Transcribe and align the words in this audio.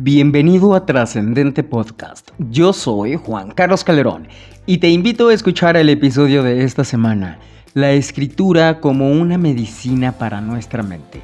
Bienvenido 0.00 0.76
a 0.76 0.86
Trascendente 0.86 1.64
Podcast. 1.64 2.30
Yo 2.38 2.72
soy 2.72 3.16
Juan 3.16 3.50
Carlos 3.50 3.82
Calderón 3.82 4.28
y 4.64 4.78
te 4.78 4.90
invito 4.90 5.26
a 5.26 5.34
escuchar 5.34 5.76
el 5.76 5.88
episodio 5.88 6.44
de 6.44 6.62
esta 6.62 6.84
semana, 6.84 7.40
La 7.74 7.90
escritura 7.90 8.78
como 8.78 9.10
una 9.10 9.38
medicina 9.38 10.12
para 10.12 10.40
nuestra 10.40 10.84
mente. 10.84 11.20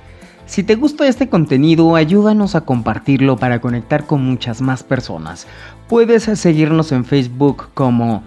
Si 0.47 0.65
te 0.65 0.75
gusta 0.75 1.07
este 1.07 1.29
contenido, 1.29 1.95
ayúdanos 1.95 2.57
a 2.57 2.63
compartirlo 2.63 3.37
para 3.37 3.61
conectar 3.61 4.07
con 4.07 4.25
muchas 4.25 4.61
más 4.61 4.83
personas. 4.83 5.47
Puedes 5.89 6.25
seguirnos 6.25 6.91
en 6.91 7.05
Facebook 7.05 7.69
como 7.75 8.25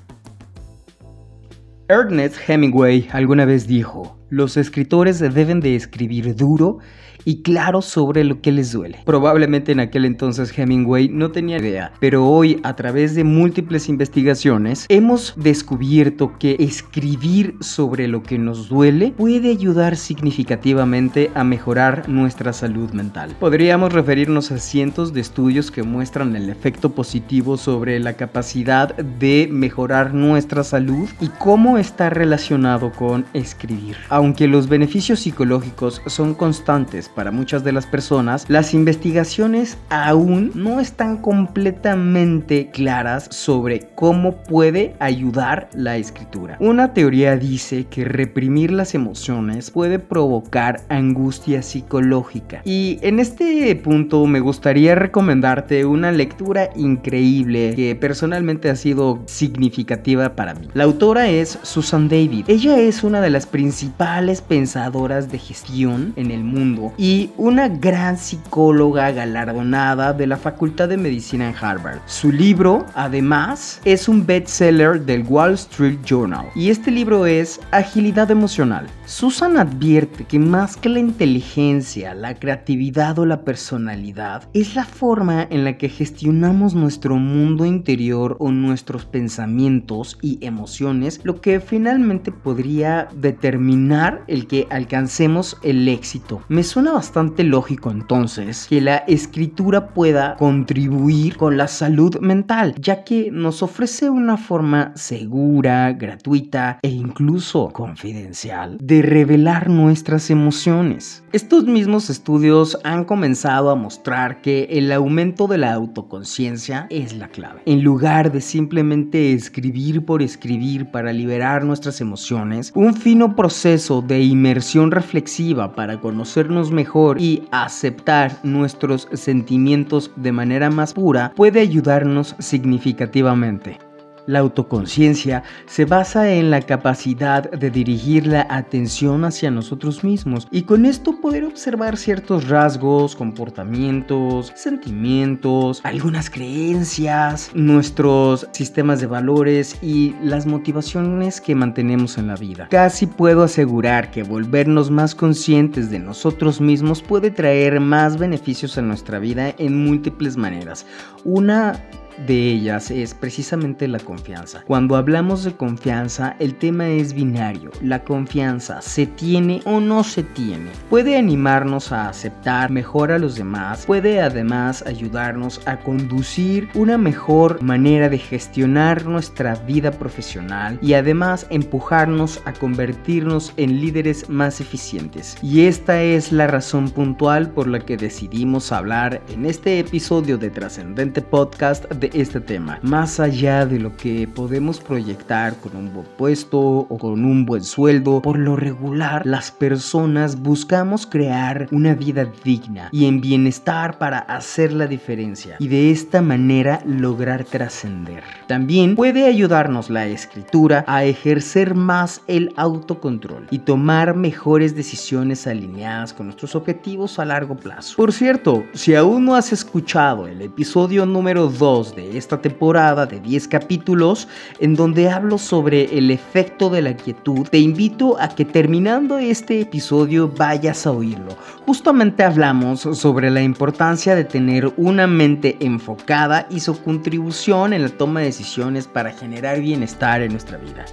Ernest 1.88 2.36
Hemingway 2.48 3.08
alguna 3.12 3.44
vez 3.44 3.66
dijo, 3.66 4.16
los 4.30 4.56
escritores 4.56 5.18
deben 5.18 5.60
de 5.60 5.76
escribir 5.76 6.34
duro 6.34 6.78
y 7.24 7.42
claro 7.42 7.82
sobre 7.82 8.24
lo 8.24 8.40
que 8.40 8.52
les 8.52 8.72
duele. 8.72 8.98
Probablemente 9.04 9.72
en 9.72 9.80
aquel 9.80 10.04
entonces 10.04 10.56
Hemingway 10.56 11.08
no 11.08 11.30
tenía 11.30 11.58
idea, 11.58 11.92
pero 12.00 12.26
hoy 12.26 12.60
a 12.62 12.76
través 12.76 13.14
de 13.14 13.24
múltiples 13.24 13.88
investigaciones 13.88 14.86
hemos 14.88 15.34
descubierto 15.36 16.38
que 16.38 16.56
escribir 16.58 17.56
sobre 17.60 18.08
lo 18.08 18.22
que 18.22 18.38
nos 18.38 18.68
duele 18.68 19.12
puede 19.16 19.50
ayudar 19.50 19.96
significativamente 19.96 21.30
a 21.34 21.44
mejorar 21.44 22.08
nuestra 22.08 22.52
salud 22.52 22.90
mental. 22.92 23.36
Podríamos 23.38 23.92
referirnos 23.92 24.50
a 24.52 24.58
cientos 24.58 25.12
de 25.12 25.20
estudios 25.20 25.70
que 25.70 25.82
muestran 25.82 26.36
el 26.36 26.48
efecto 26.48 26.92
positivo 26.92 27.56
sobre 27.56 27.98
la 28.00 28.14
capacidad 28.14 28.96
de 28.96 29.48
mejorar 29.50 30.14
nuestra 30.14 30.64
salud 30.64 31.08
y 31.20 31.28
cómo 31.28 31.78
está 31.78 32.10
relacionado 32.10 32.92
con 32.92 33.24
escribir. 33.34 33.96
Aunque 34.20 34.48
los 34.48 34.68
beneficios 34.68 35.20
psicológicos 35.20 36.02
son 36.04 36.34
constantes 36.34 37.08
para 37.08 37.30
muchas 37.30 37.64
de 37.64 37.72
las 37.72 37.86
personas, 37.86 38.44
las 38.48 38.74
investigaciones 38.74 39.78
aún 39.88 40.52
no 40.54 40.78
están 40.78 41.16
completamente 41.16 42.68
claras 42.70 43.28
sobre 43.30 43.88
cómo 43.94 44.36
puede 44.42 44.94
ayudar 45.00 45.70
la 45.72 45.96
escritura. 45.96 46.58
Una 46.60 46.92
teoría 46.92 47.38
dice 47.38 47.86
que 47.86 48.04
reprimir 48.04 48.72
las 48.72 48.94
emociones 48.94 49.70
puede 49.70 49.98
provocar 49.98 50.82
angustia 50.90 51.62
psicológica. 51.62 52.60
Y 52.66 52.98
en 53.00 53.20
este 53.20 53.74
punto 53.76 54.26
me 54.26 54.40
gustaría 54.40 54.96
recomendarte 54.96 55.86
una 55.86 56.12
lectura 56.12 56.68
increíble 56.76 57.72
que 57.74 57.96
personalmente 57.96 58.68
ha 58.68 58.76
sido 58.76 59.22
significativa 59.24 60.36
para 60.36 60.52
mí. 60.52 60.68
La 60.74 60.84
autora 60.84 61.30
es 61.30 61.58
Susan 61.62 62.10
David. 62.10 62.44
Ella 62.48 62.78
es 62.78 63.02
una 63.02 63.22
de 63.22 63.30
las 63.30 63.46
principales 63.46 64.09
pensadoras 64.48 65.30
de 65.30 65.38
gestión 65.38 66.12
en 66.16 66.32
el 66.32 66.42
mundo 66.42 66.92
y 66.98 67.30
una 67.36 67.68
gran 67.68 68.18
psicóloga 68.18 69.12
galardonada 69.12 70.12
de 70.12 70.26
la 70.26 70.36
Facultad 70.36 70.88
de 70.88 70.96
Medicina 70.96 71.48
en 71.48 71.54
Harvard. 71.54 72.00
Su 72.06 72.32
libro, 72.32 72.86
además, 72.94 73.80
es 73.84 74.08
un 74.08 74.26
bestseller 74.26 75.04
del 75.04 75.22
Wall 75.22 75.54
Street 75.54 75.98
Journal 76.04 76.46
y 76.56 76.70
este 76.70 76.90
libro 76.90 77.24
es 77.24 77.60
Agilidad 77.70 78.30
Emocional. 78.32 78.88
Susan 79.06 79.56
advierte 79.56 80.24
que 80.24 80.38
más 80.38 80.76
que 80.76 80.88
la 80.88 80.98
inteligencia, 80.98 82.14
la 82.14 82.34
creatividad 82.34 83.18
o 83.18 83.26
la 83.26 83.42
personalidad, 83.42 84.48
es 84.54 84.74
la 84.74 84.84
forma 84.84 85.46
en 85.50 85.64
la 85.64 85.78
que 85.78 85.88
gestionamos 85.88 86.74
nuestro 86.74 87.16
mundo 87.16 87.64
interior 87.64 88.36
o 88.40 88.50
nuestros 88.50 89.04
pensamientos 89.04 90.18
y 90.20 90.44
emociones 90.44 91.20
lo 91.22 91.40
que 91.40 91.60
finalmente 91.60 92.32
podría 92.32 93.08
determinar 93.14 93.99
el 94.26 94.46
que 94.46 94.66
alcancemos 94.70 95.58
el 95.62 95.86
éxito. 95.88 96.42
Me 96.48 96.62
suena 96.62 96.92
bastante 96.92 97.44
lógico 97.44 97.90
entonces 97.90 98.66
que 98.68 98.80
la 98.80 98.98
escritura 98.98 99.88
pueda 99.88 100.36
contribuir 100.36 101.36
con 101.36 101.56
la 101.56 101.68
salud 101.68 102.18
mental, 102.20 102.74
ya 102.78 103.04
que 103.04 103.30
nos 103.30 103.62
ofrece 103.62 104.08
una 104.08 104.36
forma 104.36 104.92
segura, 104.96 105.92
gratuita 105.92 106.78
e 106.82 106.88
incluso 106.88 107.68
confidencial 107.68 108.78
de 108.80 109.02
revelar 109.02 109.68
nuestras 109.68 110.30
emociones. 110.30 111.22
Estos 111.32 111.64
mismos 111.64 112.10
estudios 112.10 112.78
han 112.84 113.04
comenzado 113.04 113.70
a 113.70 113.76
mostrar 113.76 114.40
que 114.40 114.64
el 114.70 114.90
aumento 114.92 115.46
de 115.46 115.58
la 115.58 115.72
autoconciencia 115.74 116.86
es 116.90 117.12
la 117.14 117.28
clave. 117.28 117.62
En 117.66 117.82
lugar 117.82 118.32
de 118.32 118.40
simplemente 118.40 119.32
escribir 119.32 120.04
por 120.04 120.22
escribir 120.22 120.90
para 120.90 121.12
liberar 121.12 121.64
nuestras 121.64 122.00
emociones, 122.00 122.72
un 122.74 122.94
fino 122.94 123.36
proceso 123.36 123.89
de 124.00 124.20
inmersión 124.20 124.92
reflexiva 124.92 125.74
para 125.74 126.00
conocernos 126.00 126.70
mejor 126.70 127.20
y 127.20 127.48
aceptar 127.50 128.38
nuestros 128.44 129.08
sentimientos 129.12 130.12
de 130.14 130.30
manera 130.30 130.70
más 130.70 130.94
pura 130.94 131.32
puede 131.34 131.60
ayudarnos 131.60 132.36
significativamente. 132.38 133.89
La 134.26 134.40
autoconciencia 134.40 135.42
se 135.66 135.84
basa 135.84 136.30
en 136.32 136.50
la 136.50 136.62
capacidad 136.62 137.50
de 137.50 137.70
dirigir 137.70 138.26
la 138.26 138.46
atención 138.48 139.24
hacia 139.24 139.50
nosotros 139.50 140.04
mismos 140.04 140.46
y 140.50 140.62
con 140.62 140.86
esto 140.86 141.20
poder 141.20 141.44
observar 141.44 141.96
ciertos 141.96 142.48
rasgos, 142.48 143.16
comportamientos, 143.16 144.52
sentimientos, 144.54 145.80
algunas 145.84 146.30
creencias, 146.30 147.50
nuestros 147.54 148.46
sistemas 148.52 149.00
de 149.00 149.06
valores 149.06 149.78
y 149.82 150.14
las 150.22 150.46
motivaciones 150.46 151.40
que 151.40 151.54
mantenemos 151.54 152.18
en 152.18 152.26
la 152.26 152.36
vida. 152.36 152.68
Casi 152.70 153.06
puedo 153.06 153.42
asegurar 153.42 154.10
que 154.10 154.22
volvernos 154.22 154.90
más 154.90 155.14
conscientes 155.14 155.90
de 155.90 155.98
nosotros 155.98 156.60
mismos 156.60 157.02
puede 157.02 157.30
traer 157.30 157.80
más 157.80 158.18
beneficios 158.18 158.78
a 158.78 158.82
nuestra 158.82 159.18
vida 159.18 159.54
en 159.58 159.84
múltiples 159.84 160.36
maneras. 160.36 160.86
Una 161.24 161.80
de 162.26 162.50
ellas 162.50 162.90
es 162.90 163.14
precisamente 163.14 163.88
la 163.88 163.98
confianza. 163.98 164.62
Cuando 164.66 164.96
hablamos 164.96 165.44
de 165.44 165.52
confianza, 165.52 166.36
el 166.38 166.54
tema 166.54 166.88
es 166.88 167.12
binario. 167.12 167.70
La 167.82 168.04
confianza 168.04 168.82
se 168.82 169.06
tiene 169.06 169.62
o 169.64 169.80
no 169.80 170.04
se 170.04 170.22
tiene. 170.22 170.70
Puede 170.88 171.16
animarnos 171.16 171.92
a 171.92 172.08
aceptar 172.08 172.70
mejor 172.70 173.12
a 173.12 173.18
los 173.18 173.36
demás, 173.36 173.86
puede 173.86 174.20
además 174.20 174.84
ayudarnos 174.86 175.60
a 175.66 175.78
conducir 175.78 176.68
una 176.74 176.98
mejor 176.98 177.62
manera 177.62 178.08
de 178.08 178.18
gestionar 178.18 179.06
nuestra 179.06 179.54
vida 179.54 179.90
profesional 179.90 180.78
y 180.82 180.94
además 180.94 181.46
empujarnos 181.50 182.40
a 182.44 182.52
convertirnos 182.52 183.52
en 183.56 183.80
líderes 183.80 184.28
más 184.28 184.60
eficientes. 184.60 185.36
Y 185.42 185.66
esta 185.66 186.02
es 186.02 186.32
la 186.32 186.46
razón 186.46 186.90
puntual 186.90 187.50
por 187.50 187.66
la 187.66 187.80
que 187.80 187.96
decidimos 187.96 188.72
hablar 188.72 189.22
en 189.32 189.46
este 189.46 189.78
episodio 189.78 190.38
de 190.38 190.50
Trascendente 190.50 191.22
Podcast 191.22 191.86
de 192.00 192.10
este 192.14 192.40
tema. 192.40 192.78
Más 192.82 193.20
allá 193.20 193.66
de 193.66 193.78
lo 193.78 193.96
que 193.96 194.26
podemos 194.26 194.80
proyectar 194.80 195.54
con 195.56 195.76
un 195.76 195.92
buen 195.92 196.06
puesto 196.16 196.58
o 196.58 196.98
con 196.98 197.24
un 197.24 197.44
buen 197.44 197.62
sueldo, 197.62 198.22
por 198.22 198.38
lo 198.38 198.56
regular 198.56 199.26
las 199.26 199.50
personas 199.50 200.40
buscamos 200.40 201.06
crear 201.06 201.68
una 201.70 201.94
vida 201.94 202.26
digna 202.42 202.88
y 202.90 203.04
en 203.04 203.20
bienestar 203.20 203.98
para 203.98 204.18
hacer 204.18 204.72
la 204.72 204.86
diferencia 204.86 205.56
y 205.58 205.68
de 205.68 205.90
esta 205.90 206.22
manera 206.22 206.82
lograr 206.86 207.44
trascender. 207.44 208.22
También 208.48 208.96
puede 208.96 209.26
ayudarnos 209.26 209.90
la 209.90 210.06
escritura 210.06 210.84
a 210.86 211.04
ejercer 211.04 211.74
más 211.74 212.22
el 212.26 212.52
autocontrol 212.56 213.46
y 213.50 213.58
tomar 213.60 214.16
mejores 214.16 214.74
decisiones 214.74 215.46
alineadas 215.46 216.14
con 216.14 216.26
nuestros 216.26 216.54
objetivos 216.54 217.18
a 217.18 217.24
largo 217.24 217.56
plazo. 217.56 217.96
Por 217.96 218.12
cierto, 218.12 218.64
si 218.72 218.94
aún 218.94 219.26
no 219.26 219.34
has 219.34 219.52
escuchado 219.52 220.26
el 220.26 220.40
episodio 220.40 221.04
número 221.04 221.48
2 221.48 221.89
de 221.94 222.18
esta 222.18 222.40
temporada 222.40 223.06
de 223.06 223.20
10 223.20 223.48
capítulos 223.48 224.28
en 224.58 224.74
donde 224.74 225.10
hablo 225.10 225.38
sobre 225.38 225.96
el 225.96 226.10
efecto 226.10 226.70
de 226.70 226.82
la 226.82 226.96
quietud, 226.96 227.46
te 227.48 227.58
invito 227.58 228.20
a 228.20 228.28
que 228.28 228.44
terminando 228.44 229.18
este 229.18 229.60
episodio 229.60 230.28
vayas 230.28 230.86
a 230.86 230.92
oírlo. 230.92 231.36
Justamente 231.66 232.22
hablamos 232.22 232.80
sobre 232.80 233.30
la 233.30 233.42
importancia 233.42 234.14
de 234.14 234.24
tener 234.24 234.72
una 234.76 235.06
mente 235.06 235.56
enfocada 235.60 236.46
y 236.50 236.60
su 236.60 236.82
contribución 236.82 237.72
en 237.72 237.82
la 237.82 237.88
toma 237.88 238.20
de 238.20 238.26
decisiones 238.26 238.86
para 238.86 239.12
generar 239.12 239.60
bienestar 239.60 240.22
en 240.22 240.32
nuestra 240.32 240.58
vida. 240.58 240.84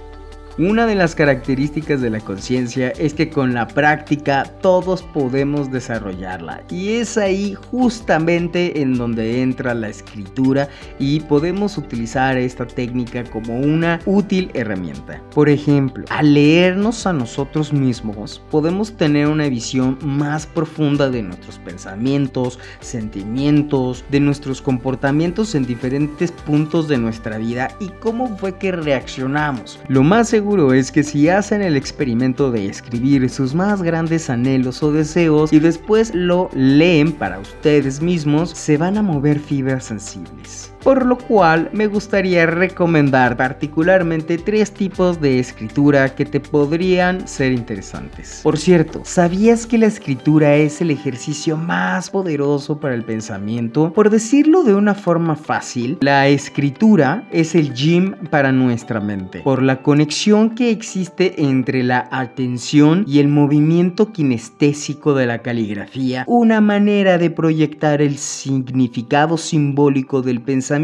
Una 0.58 0.86
de 0.86 0.96
las 0.96 1.14
características 1.14 2.00
de 2.00 2.10
la 2.10 2.18
conciencia 2.18 2.88
es 2.98 3.14
que 3.14 3.30
con 3.30 3.54
la 3.54 3.68
práctica 3.68 4.42
todos 4.60 5.04
podemos 5.04 5.70
desarrollarla 5.70 6.64
y 6.68 6.94
es 6.94 7.16
ahí 7.16 7.54
justamente 7.70 8.82
en 8.82 8.94
donde 8.94 9.40
entra 9.40 9.72
la 9.72 9.88
escritura 9.88 10.68
y 10.98 11.20
podemos 11.20 11.78
utilizar 11.78 12.36
esta 12.36 12.66
técnica 12.66 13.22
como 13.22 13.56
una 13.56 14.00
útil 14.04 14.50
herramienta. 14.52 15.22
Por 15.32 15.48
ejemplo, 15.48 16.04
al 16.10 16.34
leernos 16.34 17.06
a 17.06 17.12
nosotros 17.12 17.72
mismos 17.72 18.42
podemos 18.50 18.96
tener 18.96 19.28
una 19.28 19.48
visión 19.48 19.96
más 20.02 20.44
profunda 20.44 21.08
de 21.08 21.22
nuestros 21.22 21.60
pensamientos, 21.60 22.58
sentimientos, 22.80 24.04
de 24.10 24.18
nuestros 24.18 24.60
comportamientos 24.60 25.54
en 25.54 25.66
diferentes 25.66 26.32
puntos 26.32 26.88
de 26.88 26.98
nuestra 26.98 27.38
vida 27.38 27.68
y 27.78 27.90
cómo 28.00 28.36
fue 28.38 28.58
que 28.58 28.72
reaccionamos. 28.72 29.78
Lo 29.86 30.02
más 30.02 30.28
seguro 30.28 30.47
es 30.48 30.90
que 30.90 31.02
si 31.02 31.28
hacen 31.28 31.60
el 31.60 31.76
experimento 31.76 32.50
de 32.50 32.66
escribir 32.66 33.28
sus 33.28 33.54
más 33.54 33.82
grandes 33.82 34.30
anhelos 34.30 34.82
o 34.82 34.90
deseos 34.90 35.52
y 35.52 35.58
después 35.58 36.14
lo 36.14 36.48
leen 36.54 37.12
para 37.12 37.38
ustedes 37.38 38.00
mismos, 38.00 38.50
se 38.50 38.78
van 38.78 38.96
a 38.96 39.02
mover 39.02 39.38
fibras 39.38 39.84
sensibles 39.84 40.72
por 40.88 41.04
lo 41.04 41.18
cual 41.18 41.68
me 41.74 41.86
gustaría 41.86 42.46
recomendar 42.46 43.36
particularmente 43.36 44.38
tres 44.38 44.72
tipos 44.72 45.20
de 45.20 45.38
escritura 45.38 46.14
que 46.14 46.24
te 46.24 46.40
podrían 46.40 47.28
ser 47.28 47.52
interesantes. 47.52 48.40
Por 48.42 48.56
cierto, 48.56 49.02
¿sabías 49.04 49.66
que 49.66 49.76
la 49.76 49.84
escritura 49.84 50.56
es 50.56 50.80
el 50.80 50.90
ejercicio 50.90 51.58
más 51.58 52.08
poderoso 52.08 52.80
para 52.80 52.94
el 52.94 53.04
pensamiento? 53.04 53.92
Por 53.92 54.08
decirlo 54.08 54.64
de 54.64 54.72
una 54.72 54.94
forma 54.94 55.36
fácil, 55.36 55.98
la 56.00 56.26
escritura 56.26 57.28
es 57.32 57.54
el 57.54 57.74
gym 57.74 58.14
para 58.30 58.50
nuestra 58.50 58.98
mente, 58.98 59.40
por 59.40 59.62
la 59.62 59.82
conexión 59.82 60.54
que 60.54 60.70
existe 60.70 61.42
entre 61.42 61.82
la 61.82 62.08
atención 62.10 63.04
y 63.06 63.18
el 63.18 63.28
movimiento 63.28 64.10
kinestésico 64.10 65.12
de 65.12 65.26
la 65.26 65.42
caligrafía, 65.42 66.24
una 66.26 66.62
manera 66.62 67.18
de 67.18 67.28
proyectar 67.28 68.00
el 68.00 68.16
significado 68.16 69.36
simbólico 69.36 70.22
del 70.22 70.40
pensamiento 70.40 70.77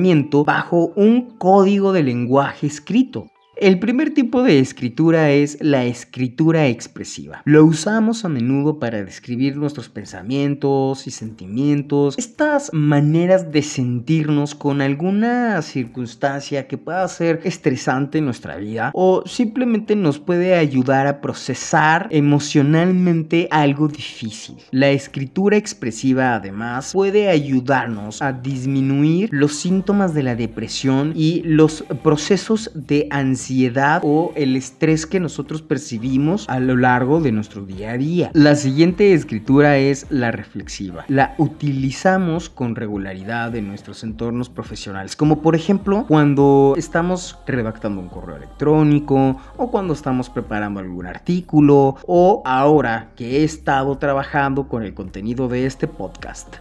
bajo 0.44 0.92
un 0.96 1.36
código 1.38 1.92
de 1.92 2.02
lenguaje 2.02 2.66
escrito. 2.66 3.26
El 3.64 3.78
primer 3.78 4.12
tipo 4.12 4.42
de 4.42 4.58
escritura 4.58 5.30
es 5.30 5.56
la 5.62 5.86
escritura 5.86 6.68
expresiva. 6.68 7.40
Lo 7.46 7.64
usamos 7.64 8.26
a 8.26 8.28
menudo 8.28 8.78
para 8.78 9.02
describir 9.02 9.56
nuestros 9.56 9.88
pensamientos 9.88 11.06
y 11.06 11.10
sentimientos, 11.10 12.14
estas 12.18 12.68
maneras 12.74 13.52
de 13.52 13.62
sentirnos 13.62 14.54
con 14.54 14.82
alguna 14.82 15.62
circunstancia 15.62 16.68
que 16.68 16.76
pueda 16.76 17.08
ser 17.08 17.40
estresante 17.44 18.18
en 18.18 18.26
nuestra 18.26 18.58
vida 18.58 18.90
o 18.92 19.22
simplemente 19.24 19.96
nos 19.96 20.18
puede 20.18 20.56
ayudar 20.56 21.06
a 21.06 21.22
procesar 21.22 22.08
emocionalmente 22.10 23.48
algo 23.50 23.88
difícil. 23.88 24.56
La 24.72 24.90
escritura 24.90 25.56
expresiva 25.56 26.34
además 26.34 26.92
puede 26.92 27.30
ayudarnos 27.30 28.20
a 28.20 28.34
disminuir 28.34 29.30
los 29.32 29.54
síntomas 29.54 30.12
de 30.12 30.22
la 30.22 30.36
depresión 30.36 31.14
y 31.16 31.40
los 31.44 31.82
procesos 32.02 32.70
de 32.74 33.08
ansiedad 33.10 33.53
o 34.02 34.32
el 34.34 34.56
estrés 34.56 35.06
que 35.06 35.20
nosotros 35.20 35.62
percibimos 35.62 36.48
a 36.48 36.58
lo 36.58 36.76
largo 36.76 37.20
de 37.20 37.30
nuestro 37.30 37.64
día 37.64 37.92
a 37.92 37.98
día. 37.98 38.30
La 38.34 38.56
siguiente 38.56 39.12
escritura 39.12 39.78
es 39.78 40.06
la 40.10 40.30
reflexiva. 40.30 41.04
La 41.08 41.34
utilizamos 41.38 42.48
con 42.48 42.74
regularidad 42.74 43.54
en 43.54 43.68
nuestros 43.68 44.02
entornos 44.02 44.48
profesionales, 44.48 45.14
como 45.14 45.40
por 45.40 45.54
ejemplo 45.54 46.04
cuando 46.08 46.74
estamos 46.76 47.38
redactando 47.46 48.00
un 48.00 48.08
correo 48.08 48.36
electrónico 48.36 49.40
o 49.56 49.70
cuando 49.70 49.94
estamos 49.94 50.28
preparando 50.30 50.80
algún 50.80 51.06
artículo 51.06 51.96
o 52.06 52.42
ahora 52.44 53.12
que 53.16 53.38
he 53.38 53.44
estado 53.44 53.98
trabajando 53.98 54.68
con 54.68 54.82
el 54.82 54.94
contenido 54.94 55.48
de 55.48 55.66
este 55.66 55.86
podcast. 55.86 56.56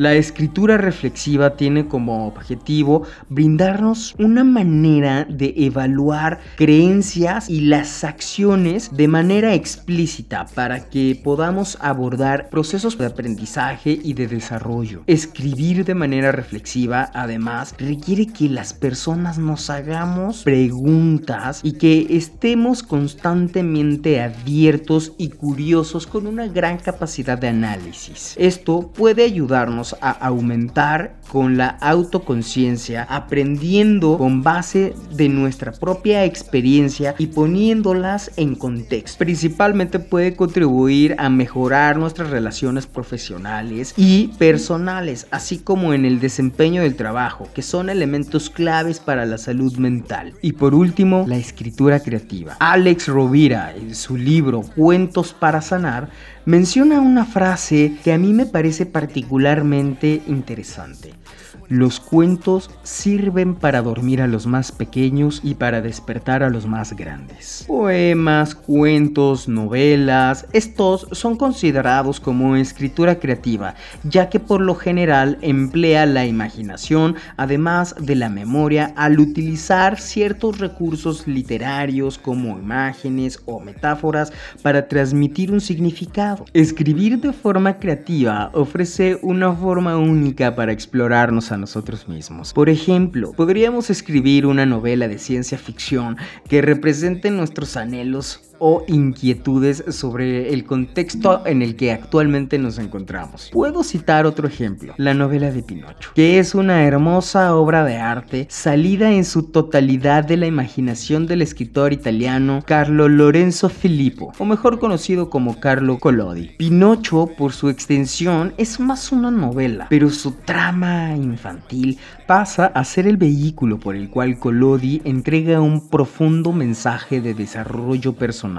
La 0.00 0.14
escritura 0.14 0.78
reflexiva 0.78 1.56
tiene 1.56 1.86
como 1.86 2.26
objetivo 2.26 3.02
brindarnos 3.28 4.14
una 4.18 4.44
manera 4.44 5.26
de 5.28 5.52
evaluar 5.58 6.40
creencias 6.56 7.50
y 7.50 7.60
las 7.60 8.02
acciones 8.02 8.96
de 8.96 9.08
manera 9.08 9.52
explícita 9.52 10.46
para 10.54 10.88
que 10.88 11.20
podamos 11.22 11.76
abordar 11.82 12.48
procesos 12.48 12.96
de 12.96 13.04
aprendizaje 13.04 14.00
y 14.02 14.14
de 14.14 14.26
desarrollo. 14.26 15.02
Escribir 15.06 15.84
de 15.84 15.94
manera 15.94 16.32
reflexiva 16.32 17.10
además 17.12 17.74
requiere 17.76 18.26
que 18.26 18.48
las 18.48 18.72
personas 18.72 19.36
nos 19.36 19.68
hagamos 19.68 20.44
preguntas 20.44 21.60
y 21.62 21.72
que 21.72 22.06
estemos 22.08 22.82
constantemente 22.82 24.22
abiertos 24.22 25.12
y 25.18 25.28
curiosos 25.28 26.06
con 26.06 26.26
una 26.26 26.46
gran 26.46 26.78
capacidad 26.78 27.36
de 27.36 27.48
análisis. 27.48 28.34
Esto 28.38 28.90
puede 28.94 29.24
ayudarnos 29.24 29.89
a 30.00 30.26
aumentar 30.28 31.12
con 31.30 31.56
la 31.56 31.68
autoconciencia, 31.80 33.04
aprendiendo 33.08 34.18
con 34.18 34.42
base 34.42 34.94
de 35.14 35.28
nuestra 35.28 35.70
propia 35.70 36.24
experiencia 36.24 37.14
y 37.18 37.28
poniéndolas 37.28 38.32
en 38.36 38.56
contexto. 38.56 39.18
Principalmente 39.18 40.00
puede 40.00 40.34
contribuir 40.34 41.14
a 41.18 41.28
mejorar 41.28 41.98
nuestras 41.98 42.30
relaciones 42.30 42.88
profesionales 42.88 43.94
y 43.96 44.28
personales, 44.38 45.28
así 45.30 45.58
como 45.58 45.94
en 45.94 46.04
el 46.04 46.18
desempeño 46.18 46.82
del 46.82 46.96
trabajo, 46.96 47.48
que 47.54 47.62
son 47.62 47.90
elementos 47.90 48.50
claves 48.50 48.98
para 48.98 49.24
la 49.24 49.38
salud 49.38 49.76
mental. 49.76 50.34
Y 50.42 50.52
por 50.52 50.74
último, 50.74 51.26
la 51.28 51.36
escritura 51.36 52.00
creativa. 52.00 52.56
Alex 52.58 53.06
Rovira, 53.06 53.72
en 53.76 53.94
su 53.94 54.16
libro 54.16 54.62
Cuentos 54.62 55.32
para 55.32 55.62
Sanar, 55.62 56.08
menciona 56.44 57.00
una 57.00 57.24
frase 57.24 57.96
que 58.02 58.12
a 58.12 58.18
mí 58.18 58.32
me 58.32 58.46
parece 58.46 58.86
particularmente 58.86 60.22
interesante. 60.26 61.19
Los 61.68 62.00
cuentos 62.00 62.70
sirven 62.82 63.54
para 63.54 63.82
dormir 63.82 64.22
a 64.22 64.26
los 64.26 64.46
más 64.46 64.72
pequeños 64.72 65.40
y 65.44 65.54
para 65.54 65.80
despertar 65.80 66.42
a 66.42 66.50
los 66.50 66.66
más 66.66 66.94
grandes. 66.94 67.64
Poemas, 67.66 68.54
cuentos, 68.54 69.48
novelas, 69.48 70.46
estos 70.52 71.06
son 71.12 71.36
considerados 71.36 72.18
como 72.18 72.56
escritura 72.56 73.20
creativa, 73.20 73.74
ya 74.02 74.28
que 74.28 74.40
por 74.40 74.60
lo 74.60 74.74
general 74.74 75.38
emplea 75.42 76.06
la 76.06 76.26
imaginación 76.26 77.16
además 77.36 77.94
de 78.00 78.16
la 78.16 78.28
memoria 78.28 78.92
al 78.96 79.20
utilizar 79.20 80.00
ciertos 80.00 80.58
recursos 80.58 81.26
literarios 81.26 82.18
como 82.18 82.58
imágenes 82.58 83.40
o 83.46 83.60
metáforas 83.60 84.32
para 84.62 84.88
transmitir 84.88 85.52
un 85.52 85.60
significado. 85.60 86.44
Escribir 86.52 87.20
de 87.20 87.32
forma 87.32 87.78
creativa 87.78 88.50
ofrece 88.54 89.18
una 89.22 89.52
forma 89.52 89.96
única 89.96 90.54
para 90.54 90.72
a 91.12 91.56
nosotros 91.56 92.08
mismos. 92.08 92.52
Por 92.52 92.68
ejemplo, 92.68 93.32
podríamos 93.32 93.90
escribir 93.90 94.46
una 94.46 94.64
novela 94.64 95.08
de 95.08 95.18
ciencia 95.18 95.58
ficción 95.58 96.16
que 96.48 96.62
represente 96.62 97.30
nuestros 97.30 97.76
anhelos 97.76 98.49
o 98.60 98.84
inquietudes 98.86 99.82
sobre 99.88 100.52
el 100.52 100.64
contexto 100.64 101.44
en 101.46 101.62
el 101.62 101.74
que 101.74 101.92
actualmente 101.92 102.58
nos 102.58 102.78
encontramos. 102.78 103.48
Puedo 103.52 103.82
citar 103.82 104.26
otro 104.26 104.46
ejemplo, 104.46 104.94
la 104.98 105.14
novela 105.14 105.50
de 105.50 105.62
Pinocho, 105.62 106.10
que 106.14 106.38
es 106.38 106.54
una 106.54 106.84
hermosa 106.84 107.56
obra 107.56 107.84
de 107.84 107.96
arte 107.96 108.46
salida 108.50 109.10
en 109.10 109.24
su 109.24 109.44
totalidad 109.44 110.24
de 110.24 110.36
la 110.36 110.46
imaginación 110.46 111.26
del 111.26 111.42
escritor 111.42 111.92
italiano 111.92 112.62
Carlo 112.66 113.08
Lorenzo 113.08 113.70
Filippo, 113.70 114.32
o 114.38 114.44
mejor 114.44 114.78
conocido 114.78 115.30
como 115.30 115.58
Carlo 115.58 115.98
Collodi. 115.98 116.50
Pinocho, 116.58 117.30
por 117.38 117.52
su 117.52 117.70
extensión, 117.70 118.52
es 118.58 118.78
más 118.78 119.10
una 119.10 119.30
novela, 119.30 119.86
pero 119.88 120.10
su 120.10 120.32
trama 120.32 121.16
infantil 121.16 121.98
pasa 122.26 122.66
a 122.66 122.84
ser 122.84 123.06
el 123.06 123.16
vehículo 123.16 123.80
por 123.80 123.96
el 123.96 124.10
cual 124.10 124.38
Collodi 124.38 125.00
entrega 125.04 125.62
un 125.62 125.88
profundo 125.88 126.52
mensaje 126.52 127.22
de 127.22 127.32
desarrollo 127.32 128.12
personal 128.12 128.49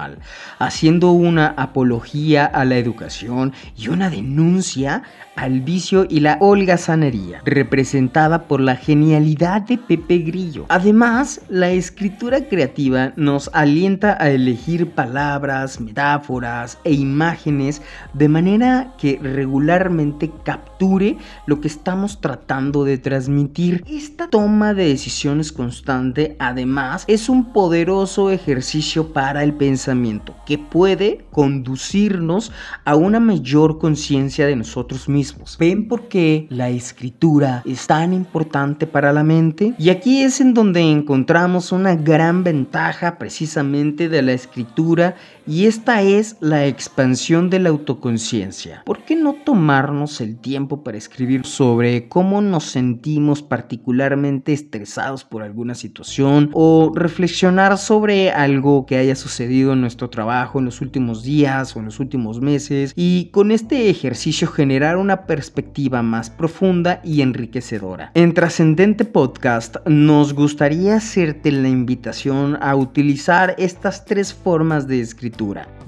haciendo 0.60 1.12
una 1.12 1.48
apología 1.58 2.46
a 2.46 2.66
la 2.66 2.78
educación 2.78 3.54
y 3.78 3.90
una 3.90 4.10
denuncia 4.10 5.04
al 5.36 5.62
vicio 5.62 6.06
y 6.10 6.20
la 6.20 6.38
holgazanería, 6.40 7.42
representada 7.46 8.44
por 8.48 8.60
la 8.60 8.76
genialidad 8.76 9.62
de 9.62 9.78
Pepe 9.78 10.20
Grillo. 10.20 10.66
Además, 10.70 11.42
la 11.50 11.72
escritura 11.72 12.48
creativa 12.48 13.14
nos 13.16 13.50
alienta 13.54 14.18
a 14.20 14.30
elegir 14.30 14.92
palabras, 14.92 15.80
metáforas 15.80 16.78
e 16.84 16.94
imágenes 16.94 17.82
de 18.14 18.28
manera 18.28 18.94
que 18.98 19.20
regularmente 19.22 20.32
capture 20.44 21.18
lo 21.46 21.62
que 21.62 21.68
estamos 21.68 22.22
tratando 22.22 22.84
de 22.84 22.98
transmitir. 22.98 23.84
Esta 23.88 24.28
toma 24.28 24.74
de 24.74 24.90
decisiones 24.90 25.52
constante, 25.52 26.36
además, 26.40 27.06
es 27.08 27.30
un 27.30 27.54
poderoso 27.54 28.30
ejercicio 28.30 29.14
para 29.14 29.44
el 29.44 29.54
pensamiento 29.54 29.81
pensamiento 29.82 30.36
que 30.46 30.60
puede 30.60 31.26
conducirnos 31.32 32.52
a 32.86 32.96
una 32.96 33.20
mayor 33.20 33.80
conciencia 33.80 34.46
de 34.46 34.56
nosotros 34.56 35.10
mismos. 35.10 35.58
¿Ven 35.60 35.88
por 35.88 36.08
qué 36.08 36.46
la 36.52 36.70
escritura 36.70 37.64
es 37.66 37.88
tan 37.88 38.14
importante 38.14 38.86
para 38.86 39.12
la 39.12 39.24
mente? 39.24 39.74
Y 39.80 39.90
aquí 39.90 40.22
es 40.22 40.40
en 40.40 40.54
donde 40.54 40.82
encontramos 40.82 41.72
una 41.72 41.96
gran 41.96 42.44
ventaja 42.44 43.18
precisamente 43.18 44.08
de 44.08 44.22
la 44.22 44.34
escritura 44.34 45.16
y 45.48 45.66
esta 45.66 46.02
es 46.02 46.38
la 46.40 46.66
expansión 46.68 47.50
de 47.50 47.60
la 47.60 47.70
autoconciencia. 47.70 48.84
¿Por 48.86 49.04
qué 49.04 49.16
no 49.16 49.34
tomarnos 49.34 50.22
el 50.22 50.38
tiempo 50.38 50.84
para 50.84 50.98
escribir 50.98 51.46
sobre 51.46 52.08
cómo 52.08 52.42
nos 52.42 52.66
sentimos 52.66 53.42
particularmente 53.42 54.54
estresados 54.54 55.24
por 55.24 55.44
alguna 55.44 55.76
situación 55.76 56.50
o 56.54 56.92
reflexionar 56.96 57.78
sobre 57.78 58.32
algo 58.32 58.86
que 58.86 58.98
haya 58.98 59.16
sucedido 59.16 59.74
en 59.74 59.82
nuestro 59.82 60.10
trabajo 60.10 60.60
en 60.60 60.66
los 60.66 60.82
últimos 60.82 61.24
días 61.24 61.76
o 61.76 61.80
en 61.80 61.86
los 61.86 62.00
últimos 62.00 62.42
meses 62.42 62.94
y 62.96 63.26
con 63.32 63.52
este 63.52 63.90
ejercicio 63.90 64.48
generar 64.48 64.98
una 64.98 65.26
perspectiva 65.26 66.02
más 66.02 66.30
profunda 66.30 67.02
y 67.04 67.22
enriquecedora? 67.22 68.12
En 68.14 68.34
Trascendente 68.34 69.06
Podcast 69.06 69.78
nos 69.86 70.34
gustaría 70.34 70.96
hacerte 70.96 71.52
la 71.52 71.70
invitación 71.70 72.58
a 72.62 72.76
utilizar 72.76 73.56
estas 73.58 74.06
tres 74.06 74.34
formas 74.34 74.88
de 74.88 74.98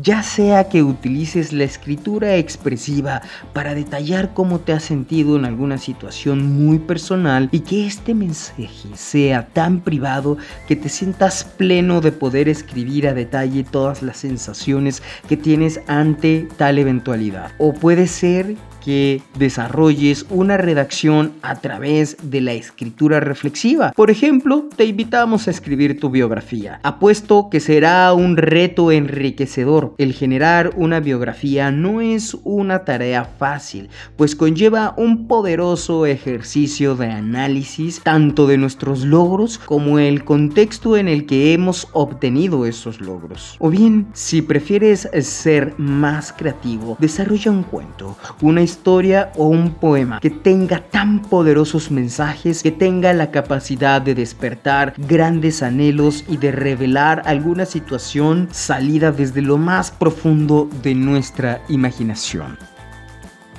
ya 0.01 0.23
sea 0.23 0.69
que 0.69 0.83
utilices 0.83 1.53
la 1.53 1.63
escritura 1.63 2.35
expresiva 2.35 3.21
para 3.53 3.75
detallar 3.75 4.33
cómo 4.33 4.59
te 4.59 4.73
has 4.73 4.83
sentido 4.83 5.37
en 5.37 5.45
alguna 5.45 5.77
situación 5.77 6.65
muy 6.65 6.79
personal 6.79 7.49
y 7.51 7.61
que 7.61 7.85
este 7.85 8.13
mensaje 8.13 8.69
sea 8.95 9.47
tan 9.47 9.81
privado 9.81 10.37
que 10.67 10.75
te 10.75 10.89
sientas 10.89 11.43
pleno 11.43 12.01
de 12.01 12.11
poder 12.11 12.49
escribir 12.49 13.07
a 13.07 13.13
detalle 13.13 13.63
todas 13.63 14.01
las 14.01 14.17
sensaciones 14.17 15.03
que 15.27 15.37
tienes 15.37 15.79
ante 15.87 16.47
tal 16.57 16.79
eventualidad. 16.79 17.51
O 17.57 17.73
puede 17.73 18.07
ser 18.07 18.55
que 18.83 19.21
desarrolles 19.37 20.25
una 20.29 20.57
redacción 20.57 21.33
a 21.41 21.55
través 21.55 22.17
de 22.21 22.41
la 22.41 22.53
escritura 22.53 23.19
reflexiva. 23.19 23.93
Por 23.95 24.11
ejemplo, 24.11 24.67
te 24.75 24.85
invitamos 24.85 25.47
a 25.47 25.51
escribir 25.51 25.99
tu 25.99 26.09
biografía. 26.09 26.79
Apuesto 26.83 27.49
que 27.49 27.59
será 27.59 28.13
un 28.13 28.37
reto 28.37 28.91
enriquecedor. 28.91 29.95
El 29.97 30.13
generar 30.13 30.73
una 30.75 30.99
biografía 30.99 31.71
no 31.71 32.01
es 32.01 32.37
una 32.43 32.83
tarea 32.85 33.25
fácil, 33.25 33.89
pues 34.17 34.35
conlleva 34.35 34.93
un 34.97 35.27
poderoso 35.27 36.05
ejercicio 36.05 36.95
de 36.95 37.07
análisis 37.07 38.01
tanto 38.03 38.47
de 38.47 38.57
nuestros 38.57 39.03
logros 39.03 39.57
como 39.57 39.99
el 39.99 40.23
contexto 40.23 40.97
en 40.97 41.07
el 41.07 41.25
que 41.25 41.53
hemos 41.53 41.87
obtenido 41.93 42.65
esos 42.65 42.99
logros. 42.99 43.55
O 43.59 43.69
bien, 43.69 44.07
si 44.13 44.41
prefieres 44.41 45.09
ser 45.21 45.73
más 45.77 46.33
creativo, 46.33 46.97
desarrolla 46.99 47.51
un 47.51 47.63
cuento, 47.63 48.17
una 48.41 48.61
historia 48.61 48.72
historia 48.73 49.31
o 49.35 49.47
un 49.47 49.75
poema 49.75 50.19
que 50.19 50.31
tenga 50.31 50.79
tan 50.79 51.21
poderosos 51.21 51.91
mensajes, 51.91 52.63
que 52.63 52.71
tenga 52.71 53.13
la 53.13 53.29
capacidad 53.29 54.01
de 54.01 54.15
despertar 54.15 54.95
grandes 54.97 55.61
anhelos 55.61 56.23
y 56.27 56.37
de 56.37 56.51
revelar 56.51 57.21
alguna 57.25 57.65
situación 57.65 58.47
salida 58.51 59.11
desde 59.11 59.43
lo 59.43 59.57
más 59.57 59.91
profundo 59.91 60.67
de 60.81 60.95
nuestra 60.95 61.61
imaginación. 61.69 62.57